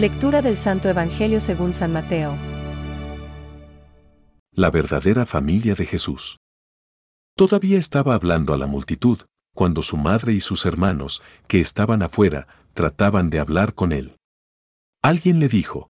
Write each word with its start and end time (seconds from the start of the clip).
Lectura 0.00 0.40
del 0.40 0.56
Santo 0.56 0.88
Evangelio 0.88 1.42
según 1.42 1.74
San 1.74 1.92
Mateo. 1.92 2.34
La 4.50 4.70
verdadera 4.70 5.26
familia 5.26 5.74
de 5.74 5.84
Jesús. 5.84 6.38
Todavía 7.36 7.78
estaba 7.78 8.14
hablando 8.14 8.54
a 8.54 8.56
la 8.56 8.66
multitud, 8.66 9.18
cuando 9.54 9.82
su 9.82 9.98
madre 9.98 10.32
y 10.32 10.40
sus 10.40 10.64
hermanos, 10.64 11.20
que 11.48 11.60
estaban 11.60 12.02
afuera, 12.02 12.48
trataban 12.72 13.28
de 13.28 13.40
hablar 13.40 13.74
con 13.74 13.92
él. 13.92 14.16
Alguien 15.02 15.38
le 15.38 15.48
dijo, 15.48 15.90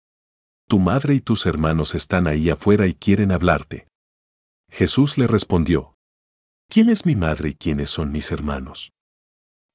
Tu 0.67 0.77
madre 0.77 1.15
y 1.15 1.19
tus 1.19 1.47
hermanos 1.47 1.95
están 1.95 2.27
ahí 2.27 2.51
afuera 2.51 2.85
y 2.85 2.93
quieren 2.93 3.31
hablarte. 3.31 3.87
Jesús 4.69 5.17
le 5.17 5.25
respondió, 5.25 5.95
¿Quién 6.69 6.89
es 6.89 7.07
mi 7.07 7.15
madre 7.15 7.49
y 7.49 7.53
quiénes 7.55 7.89
son 7.89 8.11
mis 8.11 8.31
hermanos? 8.31 8.91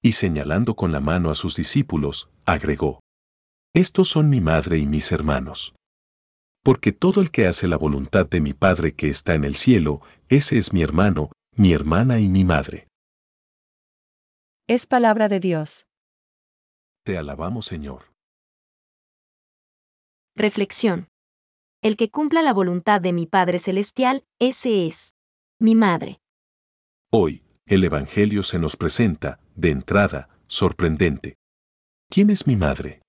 Y 0.01 0.13
señalando 0.13 0.77
con 0.77 0.93
la 0.93 1.01
mano 1.01 1.33
a 1.33 1.35
sus 1.35 1.57
discípulos, 1.57 2.31
agregó, 2.47 3.01
Estos 3.75 4.09
son 4.09 4.29
mi 4.29 4.41
madre 4.41 4.79
y 4.79 4.87
mis 4.87 5.13
hermanos. 5.13 5.77
Porque 6.65 6.91
todo 6.91 7.21
el 7.21 7.31
que 7.31 7.47
hace 7.47 7.69
la 7.69 7.77
voluntad 7.79 8.27
de 8.27 8.41
mi 8.41 8.53
Padre 8.53 8.95
que 8.95 9.09
está 9.09 9.35
en 9.35 9.45
el 9.45 9.55
cielo, 9.55 10.01
ese 10.29 10.59
es 10.59 10.73
mi 10.73 10.83
hermano, 10.83 11.31
mi 11.57 11.73
hermana 11.73 12.19
y 12.19 12.29
mi 12.29 12.43
madre. 12.45 12.89
Es 14.67 14.87
palabra 14.87 15.29
de 15.29 15.39
Dios. 15.39 15.87
Te 17.05 17.17
alabamos 17.17 17.67
Señor. 17.67 18.13
Reflexión. 20.35 21.09
El 21.81 21.97
que 21.97 22.11
cumpla 22.11 22.43
la 22.43 22.53
voluntad 22.53 23.01
de 23.01 23.13
mi 23.13 23.27
Padre 23.27 23.61
Celestial, 23.61 24.25
ese 24.41 24.89
es 24.89 25.15
mi 25.61 25.77
madre. 25.77 26.21
Hoy, 27.13 27.45
el 27.67 27.85
Evangelio 27.85 28.43
se 28.43 28.59
nos 28.59 28.77
presenta, 28.77 29.39
de 29.55 29.71
entrada, 29.71 30.29
sorprendente. 30.49 31.37
¿Quién 32.11 32.31
es 32.31 32.47
mi 32.47 32.57
madre? 32.57 33.01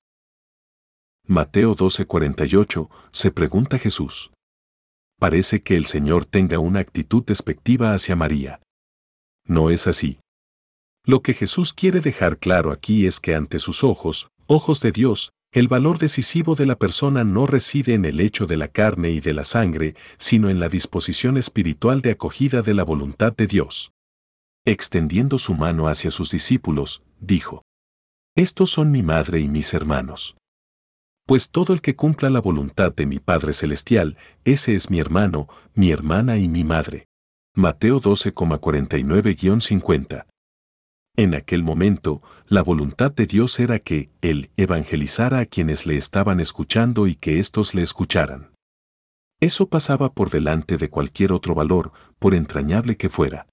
Mateo 1.27 1.75
12:48, 1.75 2.89
se 3.11 3.31
pregunta 3.31 3.77
Jesús. 3.77 4.31
Parece 5.19 5.61
que 5.61 5.75
el 5.75 5.85
Señor 5.85 6.25
tenga 6.25 6.59
una 6.59 6.79
actitud 6.79 7.23
despectiva 7.23 7.93
hacia 7.93 8.15
María. 8.15 8.59
No 9.45 9.69
es 9.69 9.87
así. 9.87 10.19
Lo 11.05 11.21
que 11.21 11.33
Jesús 11.33 11.73
quiere 11.73 11.99
dejar 11.99 12.37
claro 12.37 12.71
aquí 12.71 13.05
es 13.05 13.19
que 13.19 13.35
ante 13.35 13.59
sus 13.59 13.83
ojos, 13.83 14.29
ojos 14.47 14.81
de 14.81 14.91
Dios, 14.91 15.31
el 15.53 15.67
valor 15.67 15.99
decisivo 15.99 16.55
de 16.55 16.65
la 16.65 16.77
persona 16.77 17.23
no 17.23 17.45
reside 17.45 17.93
en 17.93 18.05
el 18.05 18.19
hecho 18.19 18.45
de 18.45 18.57
la 18.57 18.67
carne 18.67 19.11
y 19.11 19.19
de 19.19 19.33
la 19.33 19.43
sangre, 19.43 19.95
sino 20.17 20.49
en 20.49 20.59
la 20.59 20.69
disposición 20.69 21.37
espiritual 21.37 22.01
de 22.01 22.11
acogida 22.11 22.61
de 22.61 22.73
la 22.73 22.83
voluntad 22.83 23.35
de 23.35 23.47
Dios. 23.47 23.91
Extendiendo 24.65 25.37
su 25.37 25.53
mano 25.53 25.87
hacia 25.87 26.09
sus 26.09 26.31
discípulos, 26.31 27.03
dijo, 27.19 27.63
Estos 28.35 28.69
son 28.69 28.91
mi 28.91 29.03
madre 29.03 29.39
y 29.39 29.47
mis 29.47 29.73
hermanos. 29.73 30.35
Pues 31.31 31.47
todo 31.49 31.71
el 31.71 31.79
que 31.79 31.95
cumpla 31.95 32.29
la 32.29 32.41
voluntad 32.41 32.93
de 32.93 33.05
mi 33.05 33.19
Padre 33.19 33.53
Celestial, 33.53 34.17
ese 34.43 34.75
es 34.75 34.89
mi 34.89 34.99
hermano, 34.99 35.47
mi 35.73 35.89
hermana 35.89 36.37
y 36.37 36.49
mi 36.49 36.65
madre. 36.65 37.07
Mateo 37.55 38.01
12,49-50 38.01 40.25
en 41.15 41.33
aquel 41.33 41.63
momento, 41.63 42.21
la 42.47 42.61
voluntad 42.61 43.13
de 43.13 43.27
Dios 43.27 43.61
era 43.61 43.79
que 43.79 44.09
Él 44.19 44.49
evangelizara 44.57 45.39
a 45.39 45.45
quienes 45.45 45.85
le 45.85 45.95
estaban 45.95 46.41
escuchando 46.41 47.07
y 47.07 47.15
que 47.15 47.39
éstos 47.39 47.73
le 47.75 47.81
escucharan. 47.81 48.51
Eso 49.39 49.69
pasaba 49.69 50.11
por 50.11 50.31
delante 50.31 50.75
de 50.75 50.89
cualquier 50.89 51.31
otro 51.31 51.55
valor, 51.55 51.93
por 52.19 52.35
entrañable 52.35 52.97
que 52.97 53.07
fuera. 53.07 53.47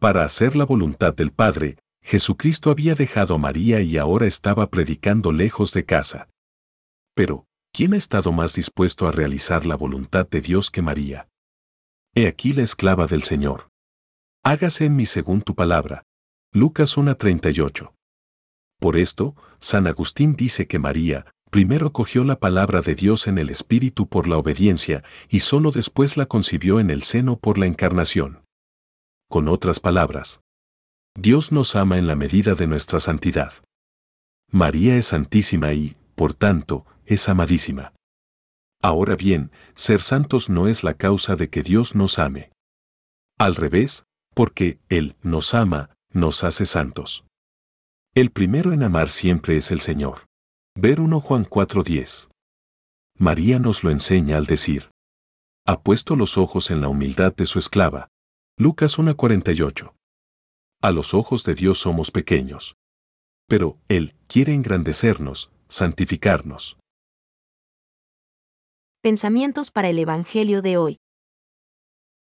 Para 0.00 0.24
hacer 0.24 0.56
la 0.56 0.64
voluntad 0.64 1.14
del 1.14 1.30
Padre, 1.30 1.76
Jesucristo 2.02 2.70
había 2.70 2.94
dejado 2.94 3.34
a 3.34 3.38
María 3.38 3.82
y 3.82 3.98
ahora 3.98 4.26
estaba 4.26 4.70
predicando 4.70 5.30
lejos 5.30 5.74
de 5.74 5.84
casa. 5.84 6.30
Pero, 7.16 7.46
¿quién 7.72 7.94
ha 7.94 7.96
estado 7.96 8.30
más 8.30 8.54
dispuesto 8.54 9.08
a 9.08 9.10
realizar 9.10 9.64
la 9.64 9.74
voluntad 9.74 10.28
de 10.28 10.42
Dios 10.42 10.70
que 10.70 10.82
María? 10.82 11.28
He 12.14 12.28
aquí 12.28 12.52
la 12.52 12.62
esclava 12.62 13.06
del 13.06 13.22
Señor. 13.22 13.70
Hágase 14.44 14.84
en 14.84 14.96
mí 14.96 15.06
según 15.06 15.40
tu 15.40 15.54
palabra, 15.54 16.02
Lucas 16.52 16.98
1.38. 16.98 17.94
Por 18.78 18.98
esto, 18.98 19.34
San 19.58 19.86
Agustín 19.86 20.36
dice 20.36 20.66
que 20.66 20.78
María, 20.78 21.24
primero 21.50 21.90
cogió 21.90 22.22
la 22.22 22.38
palabra 22.38 22.82
de 22.82 22.94
Dios 22.94 23.26
en 23.28 23.38
el 23.38 23.48
Espíritu 23.48 24.08
por 24.08 24.28
la 24.28 24.36
obediencia 24.36 25.02
y 25.30 25.40
solo 25.40 25.70
después 25.70 26.18
la 26.18 26.26
concibió 26.26 26.80
en 26.80 26.90
el 26.90 27.02
seno 27.02 27.38
por 27.38 27.56
la 27.56 27.66
encarnación. 27.66 28.44
Con 29.30 29.48
otras 29.48 29.80
palabras, 29.80 30.42
Dios 31.18 31.50
nos 31.50 31.76
ama 31.76 31.96
en 31.96 32.06
la 32.06 32.14
medida 32.14 32.54
de 32.54 32.66
nuestra 32.66 33.00
santidad. 33.00 33.54
María 34.50 34.98
es 34.98 35.06
santísima 35.06 35.72
y, 35.72 35.96
por 36.14 36.34
tanto, 36.34 36.84
es 37.06 37.28
amadísima. 37.28 37.92
Ahora 38.82 39.16
bien, 39.16 39.50
ser 39.74 40.00
santos 40.00 40.50
no 40.50 40.68
es 40.68 40.84
la 40.84 40.94
causa 40.94 41.36
de 41.36 41.48
que 41.48 41.62
Dios 41.62 41.94
nos 41.94 42.18
ame. 42.18 42.50
Al 43.38 43.54
revés, 43.54 44.04
porque 44.34 44.78
Él 44.88 45.16
nos 45.22 45.54
ama, 45.54 45.90
nos 46.10 46.44
hace 46.44 46.66
santos. 46.66 47.24
El 48.14 48.30
primero 48.30 48.72
en 48.72 48.82
amar 48.82 49.08
siempre 49.08 49.56
es 49.56 49.70
el 49.70 49.80
Señor. 49.80 50.26
Ver 50.74 51.00
1 51.00 51.20
Juan 51.20 51.44
4:10. 51.44 52.28
María 53.18 53.58
nos 53.58 53.82
lo 53.82 53.90
enseña 53.90 54.36
al 54.36 54.44
decir, 54.46 54.90
ha 55.68 55.80
puesto 55.80 56.14
los 56.14 56.38
ojos 56.38 56.70
en 56.70 56.80
la 56.80 56.88
humildad 56.88 57.34
de 57.34 57.44
su 57.44 57.58
esclava. 57.58 58.08
Lucas 58.56 58.98
1:48. 58.98 59.94
A 60.80 60.92
los 60.92 61.12
ojos 61.12 61.42
de 61.42 61.54
Dios 61.54 61.78
somos 61.80 62.12
pequeños. 62.12 62.76
Pero 63.48 63.76
Él 63.88 64.14
quiere 64.28 64.54
engrandecernos, 64.54 65.50
santificarnos. 65.66 66.78
Pensamientos 69.06 69.70
para 69.70 69.88
el 69.88 70.00
Evangelio 70.00 70.62
de 70.62 70.78
hoy. 70.78 70.98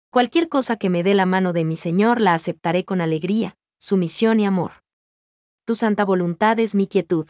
Cualquier 0.09 0.47
cosa 0.47 0.77
que 0.77 0.89
me 0.89 1.03
dé 1.03 1.13
la 1.15 1.25
mano 1.25 1.51
de 1.51 1.65
mi 1.65 1.75
Señor 1.75 2.21
la 2.21 2.33
aceptaré 2.33 2.85
con 2.85 3.01
alegría, 3.01 3.57
sumisión 3.77 4.39
y 4.39 4.45
amor. 4.45 4.81
Tu 5.65 5.75
santa 5.75 6.05
voluntad 6.05 6.57
es 6.59 6.73
mi 6.73 6.87
quietud. 6.87 7.27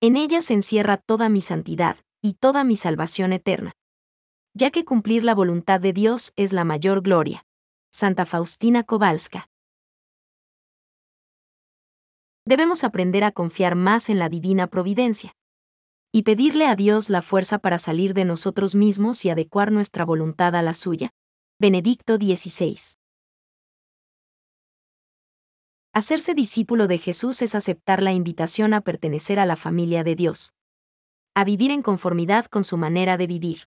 En 0.00 0.16
ella 0.16 0.40
se 0.40 0.54
encierra 0.54 0.96
toda 0.96 1.28
mi 1.28 1.42
santidad 1.42 1.98
y 2.22 2.36
toda 2.40 2.64
mi 2.64 2.76
salvación 2.76 3.34
eterna. 3.34 3.72
Ya 4.54 4.70
que 4.70 4.86
cumplir 4.86 5.24
la 5.24 5.34
voluntad 5.34 5.78
de 5.78 5.92
Dios 5.92 6.32
es 6.36 6.54
la 6.54 6.64
mayor 6.64 7.02
gloria. 7.02 7.44
Santa 7.90 8.24
Faustina 8.24 8.82
Kowalska. 8.82 9.50
Debemos 12.46 12.82
aprender 12.82 13.24
a 13.24 13.32
confiar 13.32 13.74
más 13.74 14.08
en 14.08 14.18
la 14.18 14.30
divina 14.30 14.68
providencia 14.68 15.34
y 16.12 16.22
pedirle 16.22 16.66
a 16.66 16.74
Dios 16.74 17.10
la 17.10 17.22
fuerza 17.22 17.58
para 17.58 17.78
salir 17.78 18.14
de 18.14 18.24
nosotros 18.24 18.74
mismos 18.74 19.24
y 19.24 19.30
adecuar 19.30 19.72
nuestra 19.72 20.04
voluntad 20.04 20.56
a 20.56 20.62
la 20.62 20.74
suya. 20.74 21.10
Benedicto 21.60 22.16
XVI. 22.16 22.78
Hacerse 25.92 26.34
discípulo 26.34 26.86
de 26.86 26.98
Jesús 26.98 27.42
es 27.42 27.54
aceptar 27.54 28.02
la 28.02 28.12
invitación 28.12 28.72
a 28.72 28.80
pertenecer 28.80 29.38
a 29.38 29.46
la 29.46 29.56
familia 29.56 30.04
de 30.04 30.14
Dios. 30.14 30.54
A 31.34 31.44
vivir 31.44 31.70
en 31.70 31.82
conformidad 31.82 32.46
con 32.46 32.64
su 32.64 32.76
manera 32.76 33.16
de 33.16 33.26
vivir. 33.26 33.68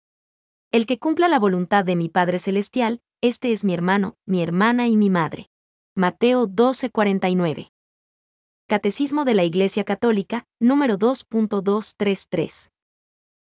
El 0.71 0.85
que 0.85 0.99
cumpla 0.99 1.27
la 1.27 1.39
voluntad 1.39 1.83
de 1.83 1.95
mi 1.95 2.09
Padre 2.09 2.37
Celestial, 2.39 3.01
este 3.21 3.51
es 3.51 3.65
mi 3.65 3.73
hermano, 3.73 4.17
mi 4.25 4.43
hermana 4.43 4.87
y 4.87 4.95
mi 4.95 5.09
madre. 5.09 5.49
Mateo 5.95 6.47
12:49. 6.47 7.71
Catecismo 8.69 9.25
de 9.25 9.33
la 9.33 9.43
Iglesia 9.45 9.83
Católica, 9.83 10.45
número 10.59 10.99
2.233. 10.99 12.69